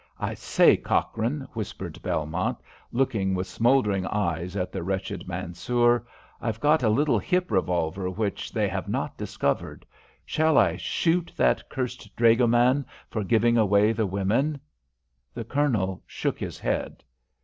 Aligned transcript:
"I 0.19 0.33
say, 0.33 0.77
Cochrane," 0.77 1.41
whispered 1.53 2.01
Belmont, 2.01 2.57
looking 2.91 3.35
with 3.35 3.45
smouldering 3.45 4.07
eyes 4.07 4.55
at 4.55 4.71
the 4.71 4.81
wretched 4.81 5.27
Mansoor, 5.27 6.07
"I've 6.41 6.59
got 6.59 6.81
a 6.81 6.89
little 6.89 7.19
hip 7.19 7.51
revolver 7.51 8.09
which 8.09 8.51
they 8.51 8.67
have 8.67 8.87
not 8.89 9.15
discovered. 9.15 9.85
Shall 10.25 10.57
I 10.57 10.75
shoot 10.77 11.31
that 11.37 11.69
cursed 11.69 12.15
dragoman 12.15 12.83
for 13.11 13.23
giving 13.23 13.59
away 13.59 13.91
the 13.91 14.07
women?" 14.07 14.59
The 15.35 15.43
Colonel 15.43 16.01
shook 16.07 16.39
his 16.39 16.57
head. 16.57 17.03